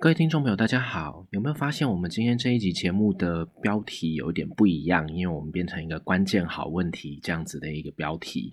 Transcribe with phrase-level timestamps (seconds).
[0.00, 1.26] 各位听众朋友，大家好！
[1.30, 5.12] 有没有发现我们今天这一集节目的标题有点不一样？
[5.12, 8.48] 因为我们变成一个关键好问题这样子的一个标题。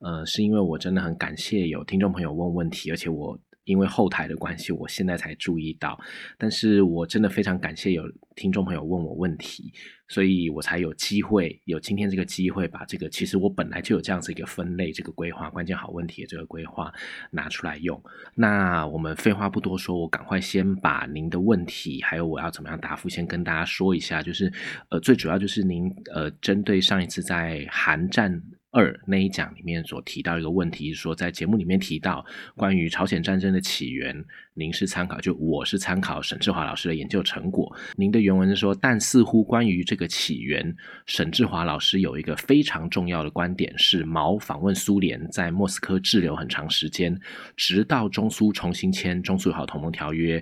[0.00, 5.98] 呃，是因为我真的很感谢有听众朋友问问题，而且我因为后台的关系，我现在才注意到。
[6.38, 8.02] 但是我真的非常感谢有
[8.34, 9.72] 听众朋友问我问题。
[10.08, 16.92] 所以我才有机会有今天这个机会，把这个其实我本来就有这样子一个分类，这个规划关键好问题的这个规划
[17.30, 18.02] 拿出来用。
[18.34, 24.20] 那我们废话不多说，我赶快先把您的问题，还有我要怎么样答复，先跟大家说一下。
[24.20, 24.52] 就是
[24.88, 28.42] 呃，最主要就是您呃，针对上一次在韩战。
[28.72, 32.24] 二那一讲里面所提到一个问题，说在节目里面提到
[32.54, 34.24] 关于朝鲜战争的起源，
[34.54, 37.76] 您是参考就我是参考沈志华老师的研究成果。
[37.96, 47.20] 您的原文是说，但似乎关于这个起源，沈志华老师有一个非常重要的观点，是毛访问苏联，在莫斯科滞留很长时间，
[47.56, 50.40] 直到中苏重新签中苏友好同盟条约。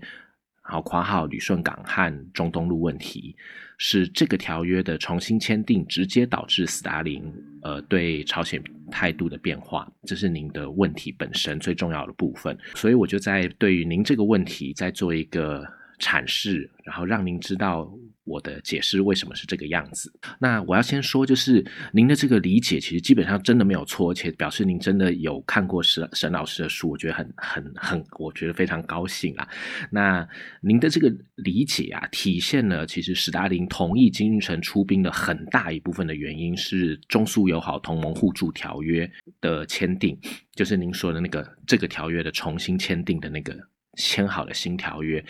[0.60, 3.34] 好，括号旅顺港和中东路问题，
[3.78, 7.24] 是这个条约的重新签订，直接导致斯大林
[7.62, 12.56] 呃对朝鲜态度的变化，这是您的问题本身最重要的部分。
[12.74, 15.64] 所以我就在对于您这个问题在做一个
[15.98, 17.92] 阐释，然后让您知道。
[18.28, 20.12] 我的解释为什么是这个样子？
[20.38, 29.48] 那我要先说，就是您的这个理解其实基本上真的没有错，而且表示您真的有看过沈沈老师的书，我觉得很很很，我觉得非常高兴啊。
[29.90, 30.28] 那
[30.60, 40.18] 您的这个理解啊，体现了其实史达林同意金日成出兵的很大一部分的原因是中苏友好同盟互助条约的签订，
[40.54, 43.56] 就是您说的那个这个条约的重新签订的那个
[43.96, 45.24] 签好的新条约。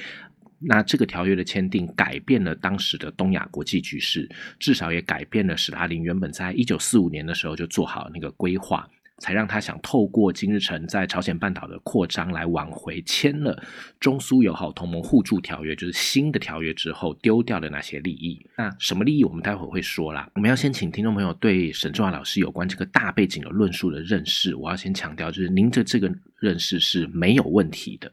[0.58, 4.28] 那这个条约的签订改变了当时的东亚国际局势，
[4.58, 8.88] 至少也改变了史达林原本在一九四五年的时候就做好那个规划。
[9.18, 13.60] 才让他想透过金日成在朝鲜半岛的扩张来挽回签了
[13.98, 18.44] 中苏友好同盟互助条约，就是新的条约之后丢掉的那些利益。
[18.56, 20.30] 那什么利益，我们待会会说啦。
[20.34, 24.54] 我们要先请听众朋友对沈志华老师有关这个大背景的论述的认识。
[24.54, 28.10] 我要先强调，就是您的这个认识是没有问题的。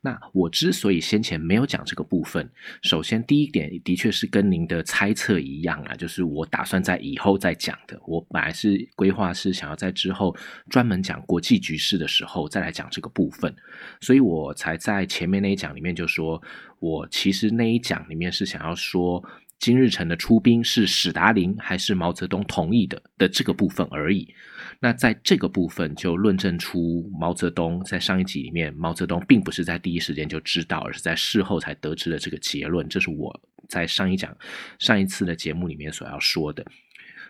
[0.00, 2.48] 那我之所以先前没有讲这个部分，
[2.82, 7.96] 首先第一点的确是跟您的猜测一样啊，就是我打算在以后再讲的。
[8.06, 10.34] 我本来是规划是想要在之后。
[10.68, 13.54] 专门讲国际局势的时候，再来讲这个部分，
[14.00, 16.42] 所以我才在前面那一讲里面就说，
[16.78, 19.22] 我其实那一讲里面是想要说
[19.58, 24.32] 金日成的出兵是史达林还是毛泽东同意的的这个部分而已。
[24.80, 32.88] 那在这个部分就论证出毛泽东在上一集里面，毛泽东并不是在第一时间就知道，而是在事后才得知的这个结论。
[32.88, 34.36] 这是我在上一讲
[34.78, 36.64] 上一次的节目里面所要说的。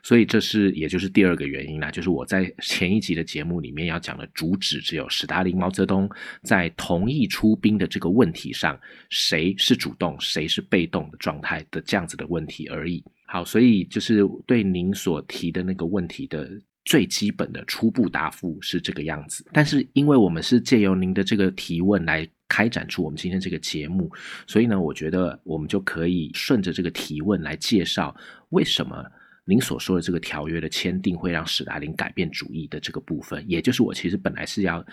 [0.03, 6.09] 所以这是，也就是第二个原因啦，就是我在前一集的节目里面要讲的主旨，只有史达林、毛泽东
[6.43, 8.79] 在同意出兵的这个问题上，
[9.11, 13.03] 谁是主动，谁是被动的状态的这样子的问题而已。
[13.27, 16.49] 好，所以就是对您所提的那个问题的
[16.85, 19.45] 最基本的初步答复是这个样子。
[19.53, 24.11] 但是因为我们是借由您的这个提问来开展出我们今天这个节目，
[24.47, 28.17] 所以呢，我觉得我们就可以顺着这个提问来介绍
[28.51, 29.05] 为什么。
[29.49, 34.85] 您所说的这个条约的签订会让史达林改变主意的这个部分，也就是我其实本来是要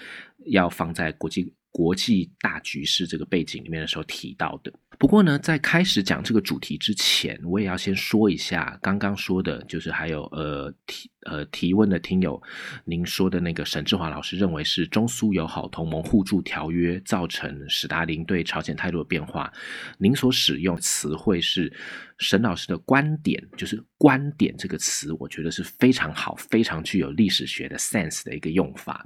[0.45, 4.71] 要放在国际国际大局势这个背景里面的时候提到的。
[4.97, 12.41] 不过呢，在开始讲这个主题之前，我也要先说一下刚刚说的，就是还有呃提呃提问的听友，
[12.85, 19.51] 您说的那个沈志华老师认为是中苏友好同盟互助条约造成史达林对朝鲜态度的变化，
[19.97, 21.69] 您所使用词汇是
[22.19, 29.05] 沈老师的观点，就是观点这个词，我觉得是非常好，非常具有历史学的 sense 的一个用法。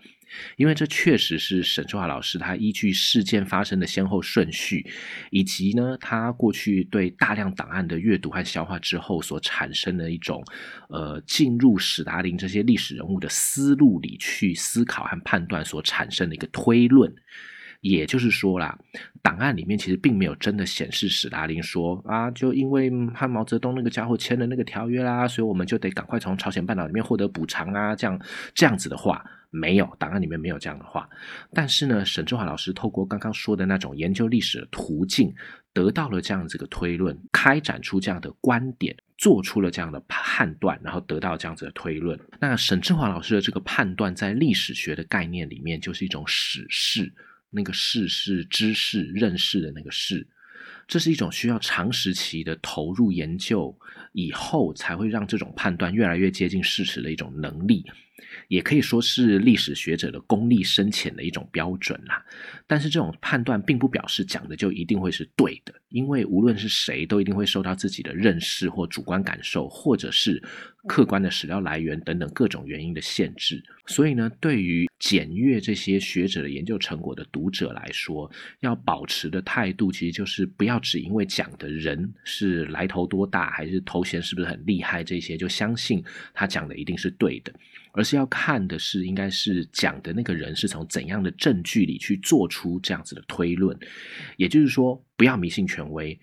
[0.57, 4.85] 因为这确实是沈志华老师他依据事件发生的先后顺序，
[5.31, 10.43] 以及呢他过去对大量档案的阅读和消化之后所产生的一种
[10.89, 17.13] 呃进入史达林这些历史人物的思路里去思考和判断所产生的一个推论。
[17.81, 18.77] 也就是说啦，
[19.21, 28.19] 档案里面其实并没有真的显示史达林说啊，就因为和毛泽东那个家伙签了那个条约啦，所以我们就得赶快从朝鲜半岛里面获得补偿啊，这样
[28.53, 29.23] 这样子的话。
[29.51, 31.09] 没有档案里面没有这样的话，
[31.55, 35.33] 但是呢，沈志华老师透过刚刚说的那种研究历史的途径，
[35.73, 42.19] 得到了这样子的推论，开展出这样的观点，做出了这样的判断，然后得到这样子的推论。
[42.39, 47.11] 那沈志华老师的这个判断，在历史学的概念里面，就是一种史事，
[47.49, 50.27] 那个事是知识、认识的那个事。
[50.87, 53.77] 这是一种需要长时期的投入研究，
[54.13, 57.85] 以后才会让这种判断越来越接近事实的一种能力。
[58.47, 62.23] 也可以说是历史学者的功力深浅的一种标准啦。
[62.67, 70.43] 但是这种判断并不表示讲的就一定会是对的，因为无论是谁，都一定会受到自己的认识或主观感受，或者是
[70.87, 73.63] 客观的史料来源等等各种原因的限制。
[73.87, 78.29] 所以呢，对于检阅这些学者的研究成果的读者来说，
[78.59, 86.01] 要保持的态度其实就是不要只因为讲的人是来头多大，还是头头衔是不是很厉害这些，就相信
[86.33, 87.53] 他讲的一定是对的。
[87.91, 93.77] 而是要看的是，应该是讲的那个人是从怎样的证据里去做出这样子的推论。
[94.37, 96.17] 也就是说，不要迷信权威，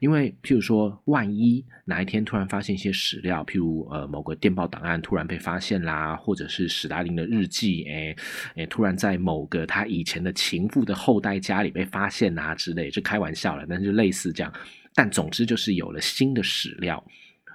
[0.00, 8.16] 因为譬如说，万一哪一天突然发现一些史料，譬如呃某个电报档案突然被发现啦，或者是史达林的日记，哎
[8.56, 14.52] 哎突然在某个他以前的情妇的后代家里被发现啊之类，就开玩笑了，但是就类似这样。
[14.94, 17.04] 但总之就是有了新的史料，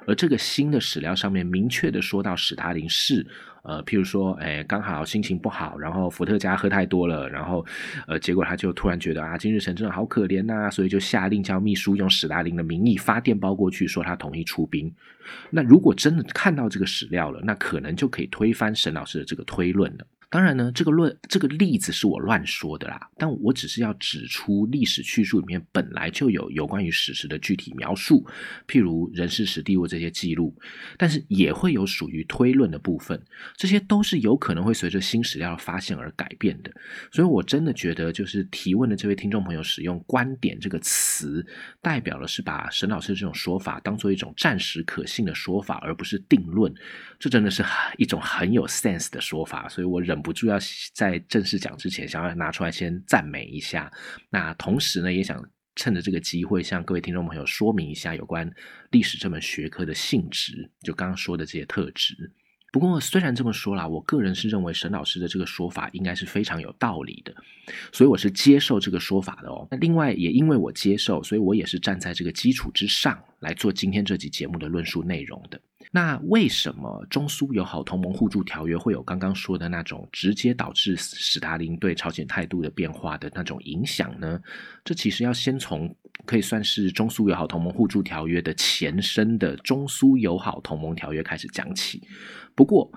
[0.08, 3.26] 而这个新的史料上面明确的说到史达林是。
[3.68, 7.66] 呃，譬如说，哎，刚好心情不好，然后伏特加喝太多了，然后，
[8.08, 14.94] 呃，结果他就突然觉得啊，金日成真的好可怜呐，所以就下令叫秘书用史达林的名义发电报过去，说他同意出兵。
[15.50, 20.06] 那如果真的看到这个史料了，那可能就可以推翻沈老师的这个推论了。
[20.36, 28.28] 当然呢，这个论这个例子是我乱说的啦，但我只是要指出历史叙述里面本来就有有关于史实的具体描述，
[28.68, 30.54] 譬如人事史地物这些记录，
[30.98, 33.18] 但是也会有属于推论的部分，
[33.56, 36.72] 这些都是有可能会随着新史料的发现而改变的。
[37.14, 41.48] 所以我真的觉得，就是提问的这位听众朋友使用“观点”这个词，
[41.82, 46.74] 代表的是把沈老师这种说法当做一种暂时可信的说法，而不是定论。
[47.18, 47.64] 这真的是
[47.98, 50.58] 一种很有 sense 的说法，所以我忍不住要
[50.92, 53.92] 在正式讲之前，想要拿出来先赞美一下。
[54.32, 55.40] 那同时呢，也想
[55.76, 58.52] 趁着这个机会，向各位听众朋友说明一下有关
[58.90, 62.16] 历史这门学科的性质，就刚刚说的这些特质。
[62.72, 67.32] 不过虽然这么说啦，我个人是认为沈老师的这个说法应该是非常有道理的，
[67.94, 69.68] 所以我是接受这个说法的哦。
[69.70, 75.62] 那另外也因为我接受，所以我也是站在这个基础之上来做今天这集节目的论述内容的。
[75.96, 84.38] 那为什么中苏友好同盟互助条约会有刚刚说的那种直接导致史大林对朝鲜态度的变化的那种影响呢？
[84.84, 85.96] 这其实要先从
[86.26, 92.06] 可以算是中苏友好同盟互助条约的前身的中苏友好同盟条约开始讲起。
[92.54, 92.92] 不过，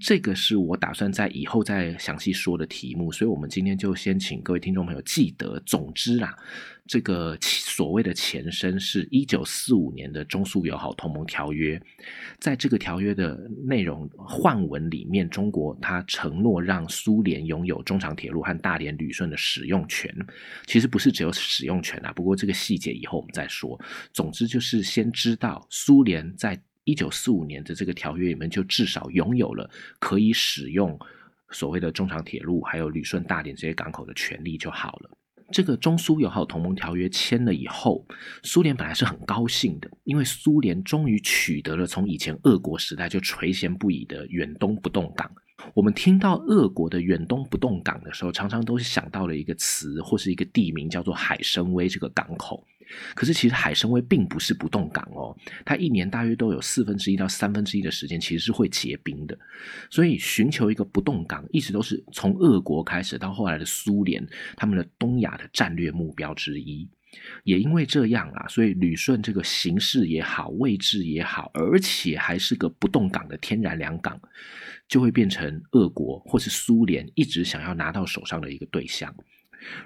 [0.00, 5.60] 这个是我打算在以后再详细说的题目，所以我们今天就先请各位听众朋友记得。
[5.66, 6.36] 总之啦。
[6.86, 11.78] 这个所谓的前身是一九四五年的中苏友好同盟条约，
[12.40, 20.10] 在这个条约的内容换文里面，中国它承诺让苏联拥有中长铁路和大连旅顺的使用权。
[20.64, 23.78] 其实不是只有使用权啊，不过这个细节以后我们再说。
[24.14, 29.68] 总之就是先知道苏联在一九四五年的这个条约里面，就至少拥有了
[29.98, 30.98] 可以使用
[31.50, 35.10] 所谓的中长铁路还有旅顺、大连这些港口的权利就好了。
[35.52, 38.06] 这个中苏友好同盟条约签了以后，
[38.42, 45.30] 苏联本来是很高兴的，因为苏联终于取得了从以前俄国时代就垂涎不已的远东不动港。
[45.74, 52.64] 我们听到俄国的远东不动港的时候，常常都是想到了一个词或是一个地名，叫做海参崴这个港口。
[53.14, 59.38] 可是其实海参崴并不是不动港哦，它一年大约都有四分之一到三分之一的时间其实是会结冰的，
[59.90, 66.88] 所以寻求一个不动港一直都是从俄国开始到后来的苏联他们的东亚的战略目标之一。
[67.44, 74.20] 也因为这样啊，所以旅顺这个形势也好，位置也好，而且还是个不动港的天然良港，
[74.88, 79.14] 就会变成俄国或是苏联一直想要拿到手上的一个对象。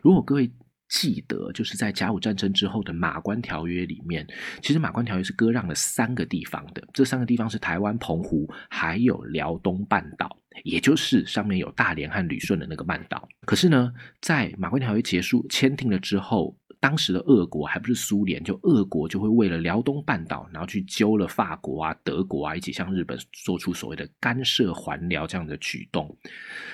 [0.03, 0.51] 如果各位。
[0.93, 4.27] 记得就是在甲午战争之后的马关条约里面，
[4.61, 13.27] 其实马关条约是割让了三个地方的，这三个地方是台湾、澎湖还有辽东半岛，也就是上面有大连和旅顺的那个半岛。
[13.47, 16.55] 可是呢，在马关条约结束签订了之后。
[16.83, 26.13] 当时的俄国还不是苏联，就俄国就会为了辽东半岛，然后去揪了法国啊、德国啊，一起向日本做出所谓的干涉还辽这样的举动。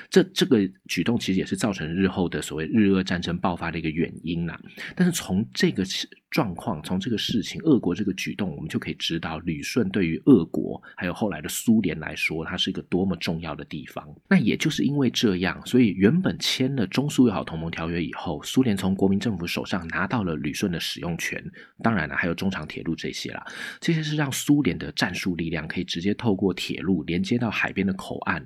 [0.09, 4.59] 这这个举动其实也是造成日后的所谓日俄战争爆发的一个原因呐。
[4.97, 5.85] 但是从这个
[6.31, 14.05] 状况，从这个事情，俄国这个举动，我们就可以知道旅顺对于俄国还有后来的苏联来说，它是一个多么重要的地方。
[14.29, 20.09] 那也就是因为这样，所以原本签了中苏友好同盟条约以后，苏联从国民政府手上拿。
[20.09, 21.39] 到了旅顺的使用权，
[21.83, 23.45] 当然了，还有中长铁路这些啦。
[23.79, 28.43] 这些是让苏联的战术力量可以直接透过铁路连接到海边的口岸，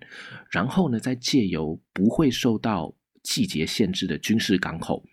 [0.51, 5.05] 然后呢，再借由不会受到季节限制的军事港口，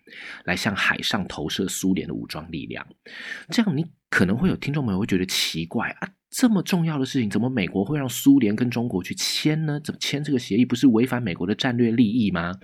[0.44, 2.86] 来向海上投射苏联的武装力量。
[3.50, 6.08] 这样，你可能会有听众朋友会觉得奇怪啊。
[6.30, 9.80] 这么重要的事情，怎么美国会让苏联跟中国去签呢？
[9.82, 12.54] 怎么签这个协议不是违反美国的战略利益吗？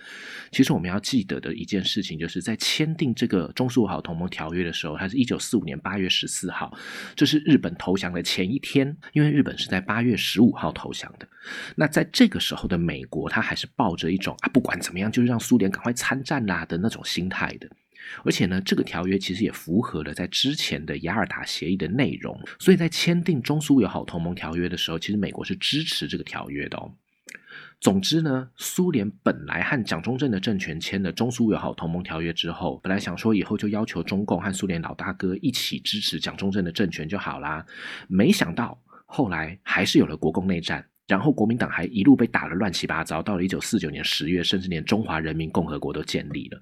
[0.52, 6.72] 其实我们要记得的一件事情，就是在签订这个中苏友好同盟条约的时候，它是一九四五年八月十四号，
[7.16, 11.26] 这是日本投降的前一天，因为日本是在八月十五号投降的。
[11.74, 17.68] 那在这个时候的美国，他还是抱着一种啊，不管怎么样，就是让苏联赶快参战啦的那种心态的。
[18.24, 26.92] 而且呢，这个条约其实也符合了在之前的雅尔达协议的内容，所以在签订中苏友好同盟条约的时候，其实美国是支持这个条约的哦。
[27.80, 37.66] 总之呢，苏联本来和蒋中正的政权签了中苏友好同盟条约之后，本来想说以后就要求中共和苏联老大哥一起支持蒋中正的政权就好啦，
[38.08, 40.86] 没想到后来还是有了国共内战。
[41.06, 46.60] 然后国民党还一路被打得乱七八糟，到了一九四九年十月，甚至连中华人民共和国都建立了。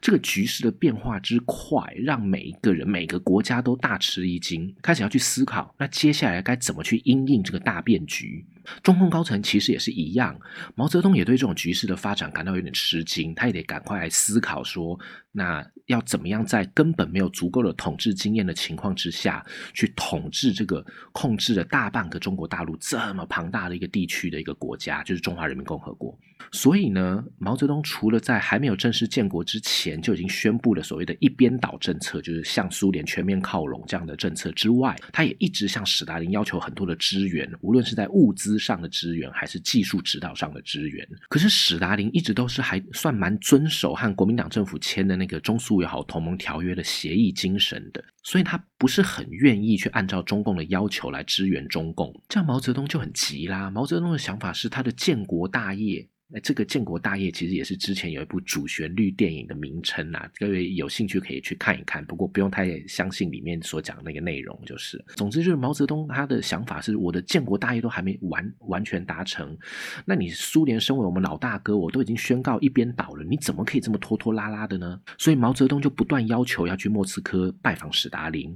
[0.00, 8.46] 这个局势的变化之快，让每一个人、每个国家都大吃一惊，开始要去思考，那接下来该怎么去应应这个大变局。
[8.82, 10.34] 中共高层其实也是一样，
[10.74, 14.98] 毛泽东也对这种局势的发展感到有点吃惊，他也得赶快来思考说，
[15.36, 26.16] 那要怎么样在根本没有足够的统治经验的情况之下去统治这个控制了大半个中国大陆这么庞大的一个地区的一个国家，就是中华人民共和国。
[26.52, 41.06] 所以呢，毛泽东除了在还没有正式建国之前就已经宣布了所谓的一边倒政策，就是向苏联全面靠拢这样的政策之外，他也一直向史达林要求很多的支援，无论是在物资上的支援，还是技术指导上的支援。
[41.28, 52.12] 可是史达林一直都是还算蛮遵守和国民党政府签的那那个中苏友好同盟条约的协议精神的，所以他不是很愿意去按照中共的要求来支援中共。
[52.28, 53.70] 这样毛泽东就很急啦。
[53.70, 56.06] 毛泽东的想法是他的建国大业。
[56.34, 62.04] 那这个建国大业其实也是之前有一部主旋律电影的名称呐，各位有兴趣可以去看一看。
[62.06, 65.00] 不过不用太相信里面所讲的那个内容，就是。
[65.14, 69.56] 总之就是毛泽东他的想法是，我的建国大业都还没完完全达成，
[70.04, 75.00] 那你苏联身为我们老大哥，我都已经宣告一边倒了，你怎么可以这么拖拖拉拉的呢？
[75.16, 78.52] 所以毛泽东就不断要求要去莫斯科拜访史达林。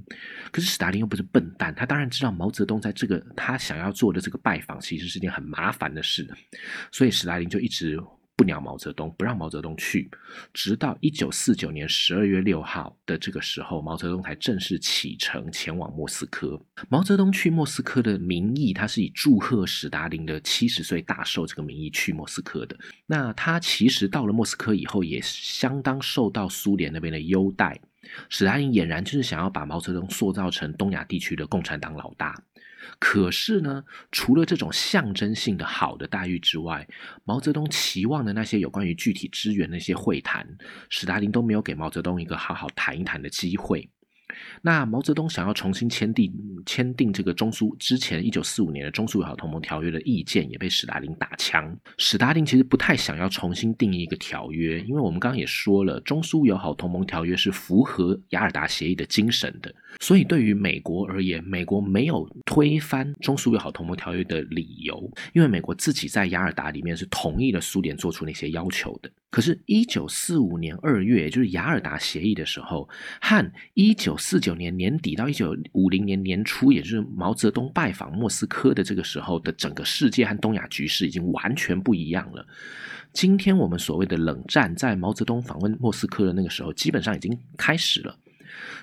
[0.51, 6.27] 可是史达林又不是笨蛋，他当然知道毛泽东在这个他想要做的这个拜访其实是件很麻烦的事，
[6.91, 7.57] 所以史达林就。
[7.68, 7.99] 一一直
[8.35, 10.09] 不鸟毛泽东，不让毛泽东去，
[10.51, 16.59] 直到一九四九年十二月六号的这个时候，毛泽东才正式启程前往莫斯科。
[16.89, 22.75] 毛泽东去莫斯科的名义，他是以祝贺史达林的七十岁大寿这个名义去莫斯科的。
[23.05, 27.79] 那他其实到了莫斯科以后，也相当受到苏联那边的优待。
[28.29, 32.41] 史达林俨然就是想要把毛泽东塑造成东亚地区的共产党老大。
[32.97, 36.87] 可是呢，除了这种象征性的好的待遇之外，
[37.23, 40.47] 毛泽东期望的那些有关于具体支援那些会谈，
[40.89, 43.89] 史达林都没有给毛泽东一个好好谈一谈的机会。
[44.61, 46.33] 那毛泽东想要重新签订
[46.65, 51.77] 签订这个中苏之前一九四五年的中苏友好同盟条约的意见，也被史达林打枪。
[51.97, 59.73] 史达林其实不太想要重新定义一个条约，因为我们刚刚也说了，中苏友好同盟条约是符合雅尔达协议的精神的。
[59.99, 69.09] 所以对于美国而言，美国没有推翻中苏友好同盟条约的理由，因为美国自己在雅尔达里面是同意了苏联做出那些要求的。
[69.31, 72.89] 可是，一九四五年二月，就是雅尔达协议的时候，
[73.21, 82.45] 和一九四九年年底到一九五零年年初，也就是毛泽东拜访莫斯科的这个时候的整个世界和东亚局势已经完全不一样了。
[83.13, 88.15] 今天我们所谓的冷战，在毛泽东访问莫斯科的那个时候，基本上已经开始了。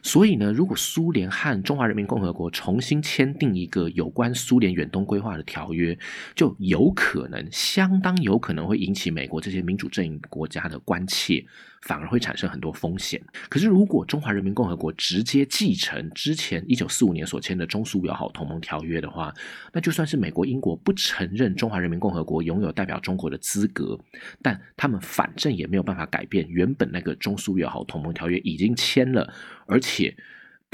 [0.02, 5.96] 所以呢，如果苏联和中华人民共和国重新签订一个有关苏联远东规划的条约，
[6.34, 11.44] 就有可能，相当有可能会引起美国这些民主阵营国家的关切。
[11.82, 13.22] 反而会产生很多风险。
[13.48, 19.32] 可是，如果中华人民共和国直接继承之前一九四五年所签的中苏友好同盟条约的话，
[19.72, 23.98] 那就算是美国、英国不承认中华人民共和国拥有代表中国的资格，
[24.42, 29.32] 但他们反正也没有办法改变原本那个中苏友好同盟条约已经签了，
[29.66, 30.16] 而且。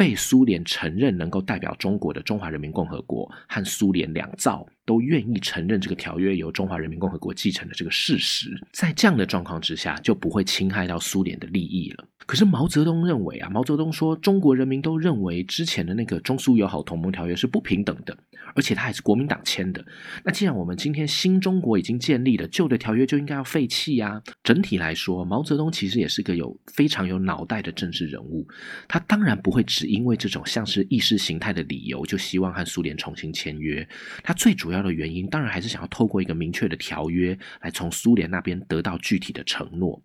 [0.03, 12.05] 被苏联承认能够代表中国的中华人民共和国和苏联两造都愿意承认这个条约由中华人民共和国继承的这个事实，在这样的状况之下，就不会侵害到苏联的利益了。
[12.27, 18.17] 可是毛泽东认为啊，毛泽东说中国人民都认为之前的那个中苏友好同盟条约是不平等的，
[18.55, 19.85] 而且他还是国民党签的。
[20.25, 24.23] 那既然我们今天新中国已经建立了，旧的条约就应该要废弃呀。
[24.43, 28.47] 整体来说，毛泽东其实也是个有非常有脑袋的政治人物。
[28.89, 33.87] 他当然不会只因为这种像是意识形态的理由，就希望和苏联重新签约。
[34.23, 40.03] 他最主要的原因，当然还是想要透过一个明确的条约，来从苏联那边得到具体的承诺。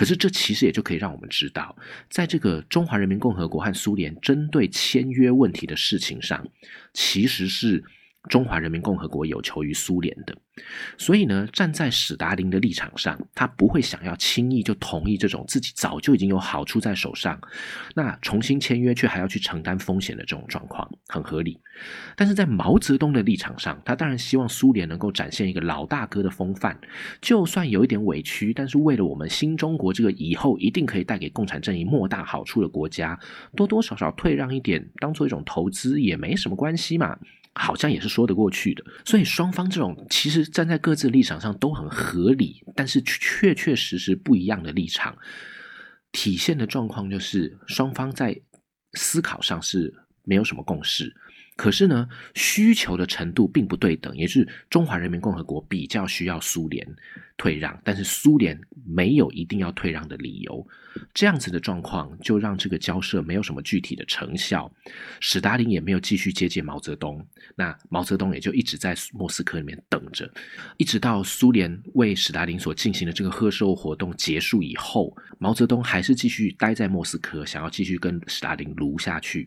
[0.00, 1.76] 可是，这其实也就可以让我们知道，
[2.08, 6.48] 在这个中华人民共和国和苏联针对签约问题的事情上，
[6.94, 7.84] 其实是。
[8.28, 10.36] 中华人民共和国有求于苏联的，
[10.98, 17.40] 所以呢，站在史达林的立场上，他不会想要轻易就同意这种自己早就已经有好处在手上，
[17.94, 21.58] 那重新签约却还要去承担风险的这种状况，很合理。
[22.14, 26.78] 但是在毛泽东的立场上，他当然希望苏联能够展现一个老大哥的风范，
[27.22, 33.18] 就算有一点委屈，但是为了我们新中国这个以后一定可以带给共产阵营莫大好处的国家，
[33.56, 37.18] 多多少少退让一点，当做一种投资也没什么关系嘛。
[37.60, 45.14] 好像也是说得过去的，所以双方这种其实站在各自立场上都很合理，但是确确实实不一样的立场，
[46.10, 48.40] 体现的状况就是双方在
[48.94, 51.14] 思考上是没有什么共识。
[51.60, 56.86] 可是呢，需求的程度并不对等，也是中华人民共和国比较需要苏联
[57.36, 60.66] 退让，但是苏联没有一定要退让的理由。
[61.12, 64.72] 这样子的状况就让这个交涉没有什么具体的成效。
[65.20, 67.22] 史达林也没有继续接见毛泽东，
[67.54, 70.32] 那毛泽东也就一直在莫斯科里面等着，
[70.78, 79.46] 一直到苏联为史达林所进行的这个贺寿活动结束以后，毛泽东还是继续待在莫斯科，想要继续跟史达林撸下去。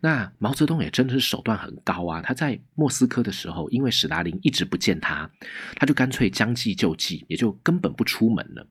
[0.00, 2.20] 那毛泽东也真的是手段很高啊！
[2.22, 5.30] 他在莫斯科的时候，因为史达林一直不见他，
[5.76, 8.66] 他就干脆将计就计，也就根本不出门了。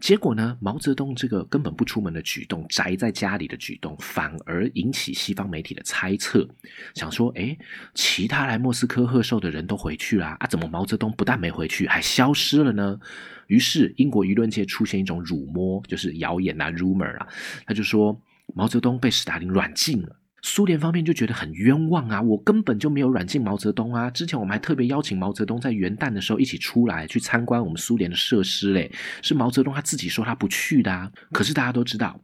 [0.00, 6.48] 结果呢，毛泽东这个根本不出门的举动，宅在家里的举动，反而引起西方媒体的猜测，
[6.94, 7.56] 想说：哎，
[7.94, 12.98] 其他来莫斯科贺寿的人都回去了啊，怎么毛泽东不但没回去，还消失了呢？
[13.46, 17.26] 于是英国舆论界出现一种辱没，就是谣言啊，rumor 啊，
[17.64, 18.20] 他就说
[18.54, 20.16] 毛泽东被史达林软禁了。
[20.42, 22.22] 苏联方面就觉得很冤枉啊！
[22.22, 24.08] 我根本就没有软禁毛泽东啊！
[24.10, 28.90] 之前我们还特别邀请毛泽东在元旦的时候一起出来去参观我们苏联的设施嘞，
[29.22, 31.10] 是毛泽东他自己说他不去的啊！
[31.32, 32.20] 可是大家都知道，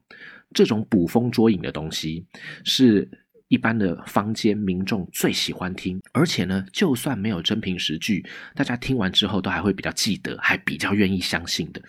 [0.53, 2.25] 这种捕风捉影的东西
[2.65, 3.09] 是
[3.49, 11.83] 一般的坊间民众最喜欢听，而且呢，就算没有真凭实据，大家听完之后都还会比较记得，还比较愿意相信的。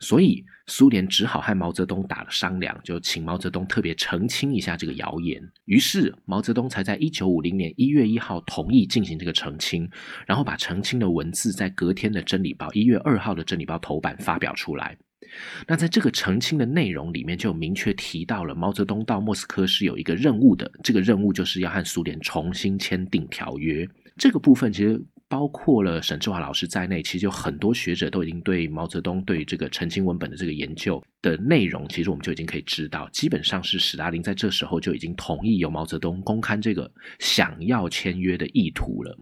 [0.00, 5.42] 所以苏联只好和毛泽东打了商量，就请毛泽东特别澄清一下这个谣言。
[5.66, 9.88] 于是毛泽东才在一九五零年一月一号同意进行这个澄清，
[10.26, 14.96] 然后把澄清的文字在隔天的《真理报》一月二号的《真理报》头版发表出来。
[15.66, 23.86] 那在这个澄清的内容里面，就明确提到了毛泽东到莫斯科是有一个任务的，这个任务就是要和苏联重新签订条约。
[24.16, 25.04] 这个部分其实。
[25.28, 39.18] 包括了沈志华老师在内，其实有很多学者都已经对毛泽东对这个澄清文本的这个研究的内容，其实我们就已经可以知道，基本上是史达林在这时候就已经同意由毛泽东公开这个想要签约的意图了。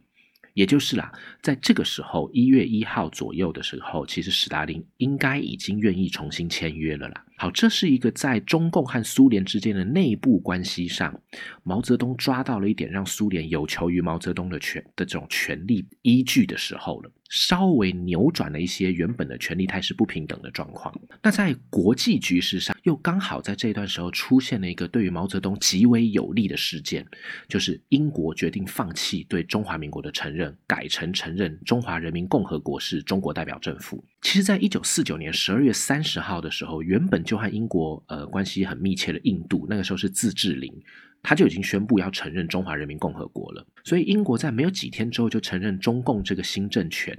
[0.55, 1.11] 也就是啦，
[1.41, 7.25] 在这个时候一月一号左右的时候，其实史达林应该已经愿意重新签约了啦。
[7.43, 11.21] 好，这是一个在中共和苏联之间的内部关系上，
[11.65, 17.11] 毛泽东抓到了一点让苏联有求于毛泽东的权的这种权力依据的时候了。
[17.31, 20.95] 稍微扭转了一些原本的权力态势不平等的状况。
[21.21, 27.05] 那在国际局势上，又刚好在这段时候出现了一个对于毛泽东极为有利的事件，
[27.49, 34.05] 就是英国决定放弃对中华民国的承认，改成承认中华人民共和国是中国代表政府。
[34.23, 40.73] 其实，在一九四九年十二月三十号的时候，原本就和英国呃关系很密切的印度，那个时候是自治领。
[41.25, 47.17] 他就已经宣布要承认中华人民共和国了，所以英国在没有几天之后就承认中共这个新政权，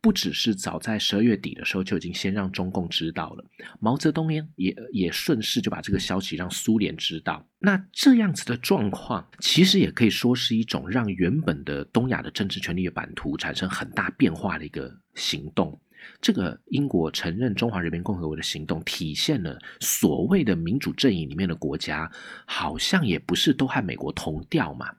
[0.00, 3.44] 不只是早在十二月底的时候就已经先让中共知道了，
[3.78, 7.46] 毛泽东也也也顺势就把这个消息让苏联知道。
[7.60, 15.80] 那这样子的状况，其实也可以说是一种让原本的东亚的政治权力的版图产生很大变化的一个行动。
[16.20, 22.10] 这个英国承认中华人民共和国的行动，体现了所谓的民主阵营里面的国家，
[22.46, 24.90] 好像也不是都和美国同调嘛。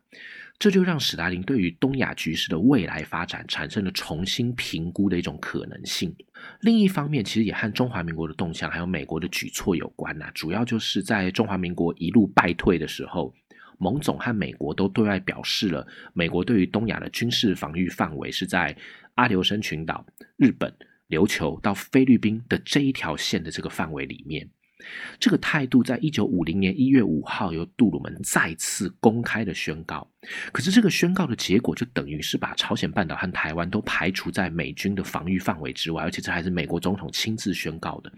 [0.58, 6.16] 这就让史达林对于东亚局势的未来发展产生了重新评估的一种可能性。
[6.60, 10.30] 另一方面，其实也和中华民国的动向还有美国的举措有关呐。
[10.36, 13.34] 主要就是在中华民国一路败退的时候，
[13.80, 18.78] 蒙总和美国都对外表示了，美国对于东亚的军事防御范围是在
[19.16, 20.06] 阿留申群岛、
[20.38, 20.72] 日本。
[21.12, 24.50] 琉球到菲律宾的这一条线的这个范围里面，
[25.20, 30.10] 这个态度在一九五零年一月五号由杜鲁门再次公开的宣告。
[30.52, 38.12] 可是这个宣告的结果就等于是把朝鲜半岛和台湾都排除在美军的防御范围之外，而且这还是美国总统亲自宣告的。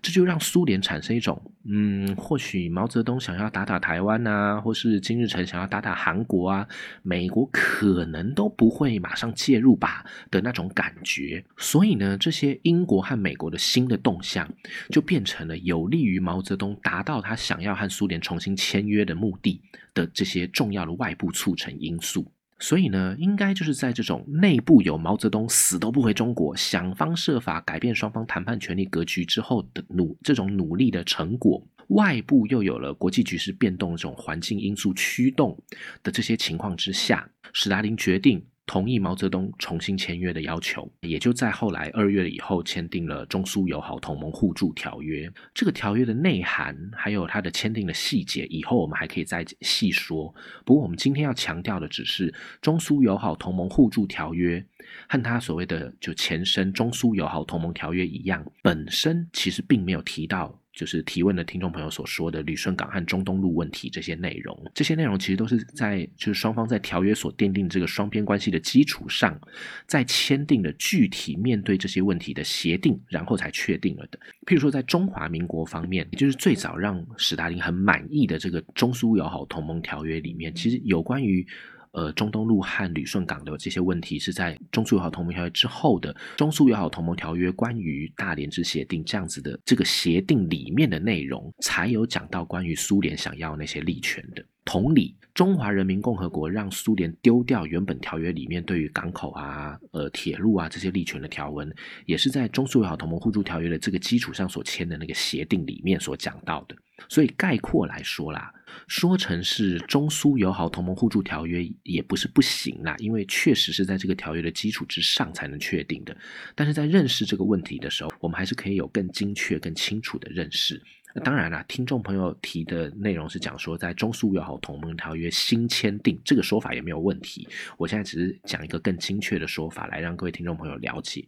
[0.00, 6.66] 这就让苏联产生一种，嗯，或许毛泽东想要打打台湾啊，或是金日成想要打打韩国啊，
[7.02, 11.44] 美国可能都不会马上介入吧的那种感觉。
[11.56, 14.48] 所以呢，这些英国和美国的新的动向，
[14.90, 19.60] 就变成了有利于毛泽东达到他想要和苏联重新签约的目的
[19.94, 22.26] 的这些重要的外部促成因素。
[22.62, 35.60] 所以呢，应该就是在这种内部有毛泽东死都不回中国，想方设法改变双方谈判权力格局之后的努这种努力的成果，外部又有了国际局势变动这种环境因素驱动
[36.04, 38.40] 的这些情况之下，史达林决定。
[38.72, 45.30] 同意毛泽东重新签约的要求，也就在后来二月以后签订了中苏友好同盟互助条约。
[45.52, 50.34] 这个条约的内涵还有它的签订的细节，以后我们还可以再细说。
[50.64, 52.32] 不过我们今天要强调的只是
[52.62, 54.64] 中苏友好同盟互助条约
[55.06, 60.61] 和它所谓的就前身中苏友好同盟条约一样，本身其实并没有提到。
[60.74, 69.38] 就是提问的听众朋友所说的旅顺港和中东路问题这些内容，这些内容其实都是在就是双方在条约所奠定这个双边关系的基础上，
[69.86, 74.18] 在签订了具体面对这些问题的协定，然后才确定了的。
[74.46, 81.46] 譬如说，在中华民国方面，也就是最早让史达林很满意的这个中苏友好同盟条约里面，其实有关于。
[81.92, 94.44] 呃，中东路和旅顺港的这些问题是在中苏友好同盟条约之后的中苏友好同盟条约关于大连之协定这样子的这个协定里面的内容，才有讲到关于苏联想要那些利权的。
[94.64, 101.74] 同理，中华人民共和国让苏联丢掉原本条约里面对于港口啊、呃铁路啊这些利权的条文，
[102.06, 106.76] 也是在中苏友好同盟互助条约的这个基础上所签的那个协定里面所讲到的。
[107.08, 108.52] 所以概括来说啦。
[108.88, 116.16] 说成是中苏友好同盟互助条约也不是不行啦，因为确实是在这个条约的基础之上才能确定的。
[116.54, 120.82] 但是在认识这个问题的时候，我们还是可以有更精确、更清楚的认识。
[121.20, 127.46] 当然啦，听众朋友提的内容是讲说在中苏友好同盟条约新签订这个说法也没有问题。
[127.76, 131.26] 我现在只是讲一个更精确的说法，来让各位听众朋友了解。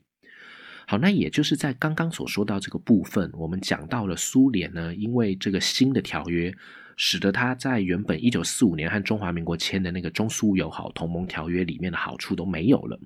[0.87, 6.55] 好，那也就是在刚刚所说到这个部分，我们讲到了苏联呢，因为这个新的条约。
[6.97, 12.97] 使得他在原本一九四五年和中华民国签的那个中苏友好同盟条约里面的好处都没有了。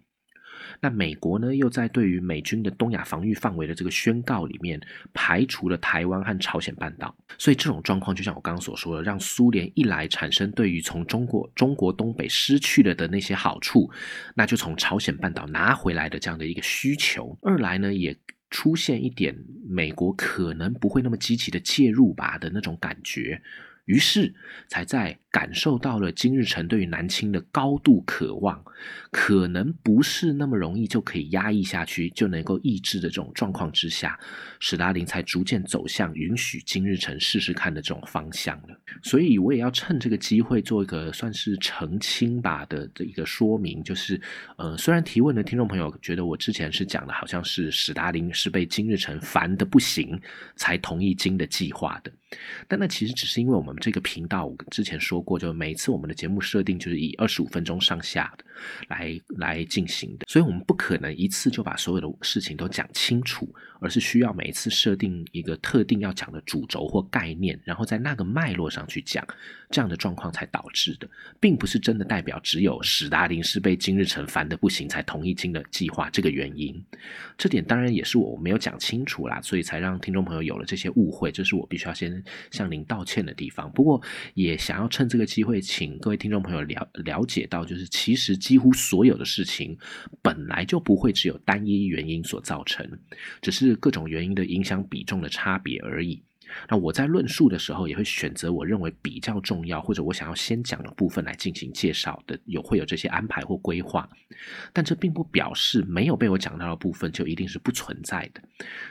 [0.81, 4.81] 那美国呢，又在对于美军的东亚防御范围的这个宣告里面
[5.13, 7.15] 排除了台湾和朝鲜半岛。
[7.39, 13.91] 所以这种状况，就像我刚刚所说的，让苏联一来产生对于从中国中国东北失去了的那些好处，
[14.35, 18.17] 那就从朝鲜半岛拿回来的这样的一个需求；二来呢，也
[18.51, 19.37] 出现一点
[19.69, 23.41] 美国可能不会那么积极的介入吧的那种感觉。
[23.89, 24.35] 于是，
[24.69, 28.63] 才在感受到了金日成对于南清的高度渴望，
[29.11, 34.19] 可能不是那么容易就可以压抑下去，就能够抑制的这种状况之下，
[34.61, 38.79] 史达林才逐渐走向允许金日成试试看的这种方向了。
[39.03, 44.21] 所以，我也要趁这个机会做一个算是澄清吧的的一个说明，就是，
[44.59, 50.21] 呃，虽然提问的听众朋友觉得我之前是讲的好像是史达林是被金日成烦的不行，
[50.57, 52.13] 才同意金的计划的。
[52.67, 58.45] 但那其实只是因为我们这个频道，我之前说过，就每一次我们的节目设定就是以二十五分钟上下的
[58.89, 63.49] 来来进行的，所以我们不可能一次就把所有的事情都讲清楚，
[63.81, 69.27] 而是需要每一次设定一个特定要讲的主轴或概念，然后在那个脉络上去讲，
[69.71, 71.09] 这样的状况才导致的，
[71.41, 76.85] 并不是真的代表只有史达林是被金日成烦的不行才同意金的计划这个原因。
[77.37, 82.09] 这点当然也是我没有讲清楚啦，所以才让听众朋友有了这些误会，这是我必须要先。
[82.51, 84.03] 向您道歉的地方，不过
[84.35, 89.77] 也想要趁这个机会，请各位听众朋友了了解到，就是其实几乎所有的事情
[90.23, 92.87] 本来就不会只有单一原因所造成，
[93.43, 96.23] 只是各种原因的影响比重的差别而已。
[96.69, 104.09] 那我在论述的时候，也会选择我认为比较重要或者我想要先讲的部分来进行介绍的，有会有这些安排或规划。
[104.73, 108.43] 但这并不表示没有被我讲到的部分就一定是不存在的。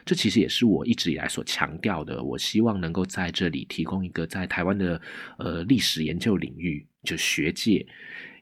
[0.06, 2.24] 这其实也是我一直以来所强调的。
[2.24, 5.02] 我希望能够在这里提供一个在台湾的
[5.38, 7.86] 呃历史研究领域，就学界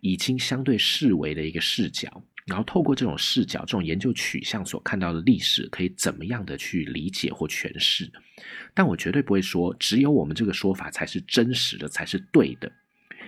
[0.01, 2.23] 已经相对视为的一个视角。
[2.45, 8.07] 然后透过这种视角、这种研究取向所看到的历史，可以怎么样的去理解或诠释？
[8.73, 12.71] 但我绝对不会说，只有我们这个说法才是真实的，才是对的，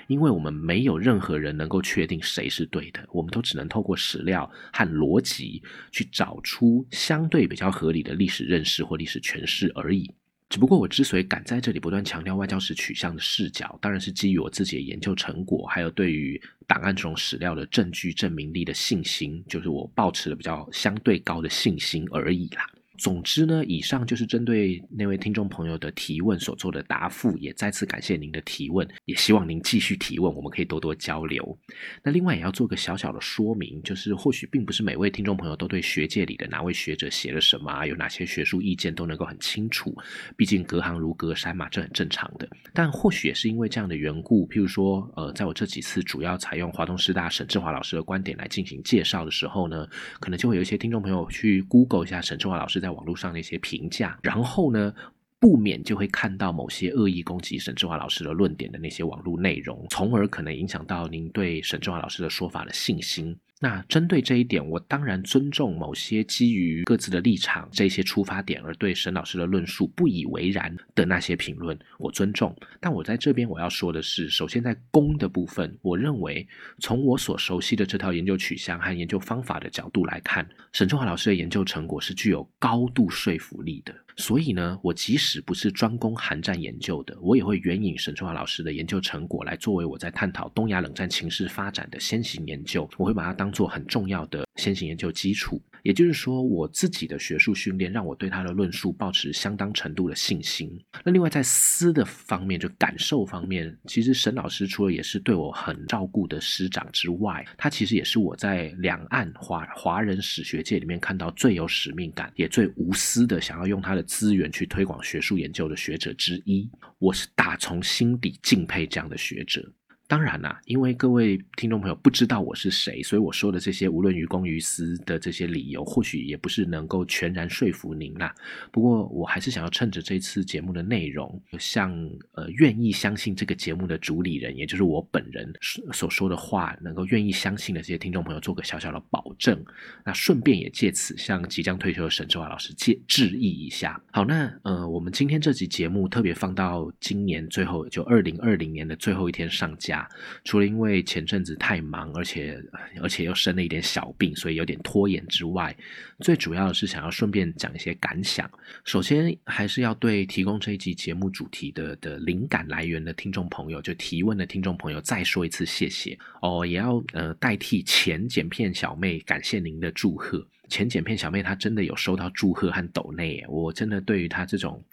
[0.08, 10.13] 因为我们没有任何人能够确定谁是对的，我们都只能透过史料和逻辑去找出相对比较合理的历史认识或历史诠释而已。
[10.50, 22.66] 只不过我之所以敢在这里不断强调外交史取向的视角，当然是基于我自己的研究成果，还有对于档案这种史料的证据证明力的信心，就是我抱持了比较相对高的信心而已啦。
[22.98, 31.58] 总之呢，以上就是针对那位听众朋友的提问所做的答复，也再次感谢您的提问，也希望您继续提问，我们可以多多交流。
[32.04, 39.96] 那另外也要做个小小的说明，就是或许并不是每位听众朋友都对学界里的哪位学者写了什么啊，有哪些学术意见都能够很清楚，
[40.36, 42.50] 毕竟隔行如隔山嘛，这很正常的。
[42.74, 49.88] 但或许也是因为这样的缘故，譬如说，呃，在我这几次主要采用华东师大沈志华老师的观点来进行介绍的时候呢，
[50.20, 52.87] 可能就会有一些听众朋友去 Google 一下沈志华老师在。
[52.88, 54.93] 在网络上的一些评价，然后呢，
[55.39, 63.38] 不免就会看到某些恶意攻击沈志华老师的论点的那些网络内容，从而可能影响到您对沈志华老师的说法的信心。
[63.60, 72.56] 那针对这一点，我当然尊重某些基于各自的立场、这些出发点而对沈老师的论述不以为然的那些评论，我尊重。
[72.80, 76.48] 但我在这边我要说的是，首先在公的部分，我认为
[76.80, 83.96] 从我所熟悉的这套研究取向和研究方法的角度来看，沈春华老师的研究成果是具有高度说服力的。
[84.20, 95.62] 所以呢，我即使不是专攻韩战研究的，我也会援引沈春华老师的研究成果来作为我在探讨东亚冷战情势发展的先行研究，我会把它当当做很重要的先行研究基础。
[95.82, 100.70] 也就是说，我自己的学术训练让我对他的论述保持相当程度的信心。
[101.06, 116.70] 那另外在思的方面，就感受方面，其实沈老师除了也是对我很照顾的师长之外，他其实也是我在两岸华华人史学界里面看到最有使命感，也最无私的想要用他的资源去推广学术研究的学者之一。
[116.98, 119.64] 我是打从心底敬佩这样的学者。
[120.10, 128.34] 当然啦，因为各位听众朋友不知道我是谁，所以我说的这些无论于公于私的这些理由，或许也不是能够全然说服您啦。
[128.72, 131.91] 不过我还是想要趁着这次节目的内容，向
[132.36, 135.54] 呃愿意相信这个节目的主理人，也就是我本人
[135.91, 139.62] 所说的话，能够愿意相信的这些听众朋友做个小小的保证。
[140.06, 144.02] 那顺便也借此向即将退休的沈志华老师借致意一下。
[144.13, 149.97] 好，那呃我们今天这集节目特别放到今年最后，就二零二零年的最后一天上架。
[150.44, 152.62] 除了因为前阵子太忙，而且
[153.02, 155.74] 而且又生了一点小病，所以有点拖延之外，
[156.20, 158.50] 最主要的是想要顺便讲一些感想。
[158.84, 166.66] 首先，还是要对提供这一集节目主题的的灵感来源的听众朋友，就提问的听众朋友，再说一次谢谢哦。
[166.66, 170.46] 也要呃代替前剪片小妹感谢您的祝贺。
[170.69, 174.84] 前剪片小妹她真的有收到祝贺和抖内，我真的对于她这种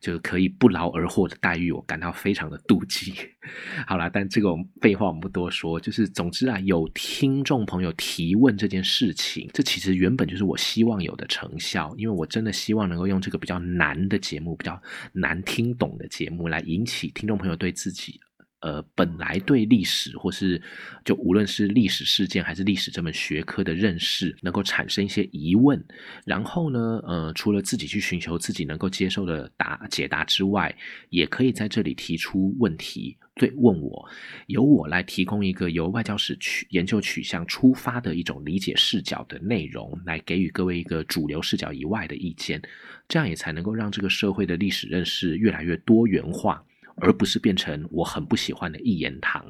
[0.00, 3.14] 就是可以不劳而获的待遇，我感到非常的妒忌。
[3.86, 4.48] 好啦，但这个
[4.80, 14.80] 废话我们不多说，就是总之啊，有听众朋友提问这件事情，这其实原本就是我希望有的成效，因为我真的希望能够用这个比较难的节目，比较
[15.12, 18.20] 难听懂的节目，来引起听众朋友对自己。
[18.64, 20.60] 呃，本来对历史或是
[21.04, 25.84] 就无论是历史事件还是历史这门学科的认识，能够产生一些疑问，
[26.24, 30.74] 然后呢，呃，除了自己去寻求自己能够接受的答解答之外，
[31.10, 34.08] 也可以在这里提出问题，对问我，
[34.46, 42.62] 由我来提供一个由外交史取研究取向出发的一种理解视角的内容，来给予各位一个主流视角以外的意见，
[43.08, 46.64] 这样也才能够让这个社会的历史认识越来越多元化。
[46.96, 49.44] 而不是变成我很不喜欢的一言堂，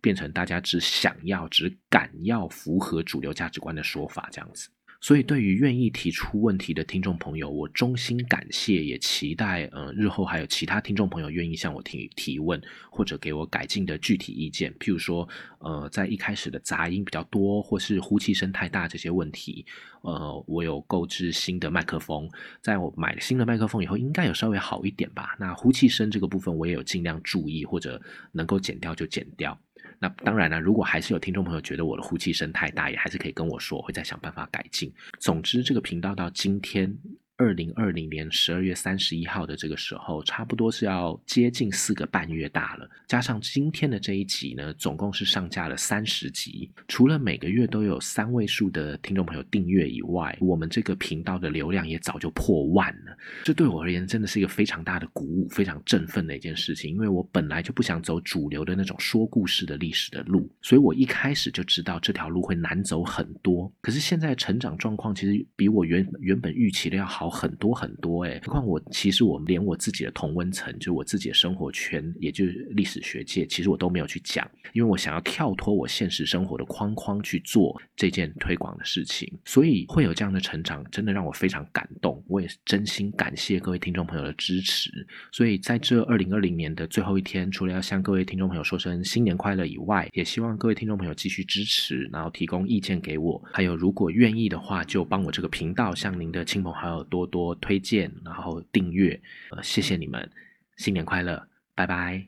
[0.00, 4.68] 变成大家只想要、只敢要符合主流价值观的说法这样子。
[5.04, 12.58] 所以，对于愿意提出问题的听众朋友，我衷心感谢，也期待，呃，日后还有其他听众朋友愿意向我提提问，
[12.90, 14.72] 或者给我改进的具体意见。
[14.80, 19.66] 譬如说，呃，在一开始的杂音比较多，或是呼气声太大这些问题，
[20.00, 22.26] 呃，我有购置新的麦克风，
[22.62, 25.36] 在我买新的麦克风以后，应该有稍微好一点吧。
[25.38, 28.00] 那呼气声这个部分，我也有尽量注意，或者
[28.32, 29.60] 能够减掉就减掉。
[29.98, 34.92] 那当然了，如果还是有听众朋友觉得我的呼气声太大，也还是可以跟我说，我会再想办法改进。
[35.18, 36.94] 总之，这个频道到今天。
[37.36, 42.88] 二零二零年十二月三十一号的这个时候，差不多是要接近四个半月大了。
[43.08, 46.70] 加上今天的这一集呢，总共是上架了三十集。
[46.86, 53.16] 除了每个月都有三位数的听众朋友订阅以外，我们这个频道的流量也早就破万了。
[53.42, 56.94] 这对我而言真的是一个非常大的鼓舞，非常振奋的一件事情。
[56.94, 63.72] 因为我本来就不想走主流的那种说故事的历史的路，所以我一开始就知道这条路会难走很多。
[63.80, 67.23] 可是现在成长状况其实比我原原本预期的要好。
[67.24, 68.38] 好很多很多诶。
[68.44, 82.22] 何况我其实我连我自己的同温层，就我自己的生活圈，也就是历史学界，其实我都没有去讲，因为我想要跳脱我现实生活的框框去做这件推广的事情，所以会有这样的成长，真的让我非常感动。
[82.28, 84.90] 我也是真心感谢各位听众朋友的支持。
[85.32, 93.42] 所以在这二零二零年的最后一天，除了要向各位听众朋友说声新年快乐以外，也希望各位听众朋友继续支持，然后提供意见给我。
[93.52, 99.20] 还有，如果愿意的话，就帮我这个频道向您的亲朋好友多多推荐，然后订阅。
[99.50, 100.28] 呃，谢谢你们，
[100.76, 102.26] 新年快乐，拜拜。